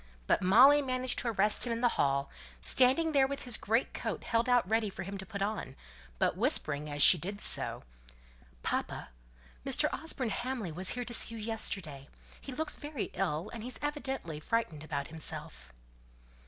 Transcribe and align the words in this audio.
But 0.25 0.41
Molly 0.41 0.81
managed 0.81 1.19
to 1.19 1.27
arrest 1.27 1.67
him 1.67 1.71
in 1.71 1.81
the 1.81 1.89
hall, 1.93 2.27
standing 2.59 3.11
there 3.11 3.27
with 3.27 3.43
his 3.43 3.55
great 3.55 3.93
coat 3.93 4.23
held 4.23 4.49
out 4.49 4.67
ready 4.67 4.89
for 4.89 5.03
him 5.03 5.15
to 5.19 5.27
put 5.27 5.43
on, 5.43 5.75
but 6.17 6.35
whispering 6.35 6.89
as 6.89 7.03
she 7.03 7.19
did 7.19 7.39
so 7.39 7.83
"Papa! 8.63 9.09
Mr. 9.63 9.93
Osborne 9.93 10.29
Hamley 10.31 10.71
was 10.71 10.89
here 10.97 11.05
to 11.05 11.13
see 11.13 11.35
you 11.35 11.39
yesterday. 11.41 12.09
He 12.41 12.51
looks 12.51 12.75
very 12.77 13.11
ill, 13.13 13.51
and 13.53 13.61
he's 13.61 13.77
evidently 13.83 14.39
frightened 14.39 14.83
about 14.83 15.09
himself." 15.09 15.71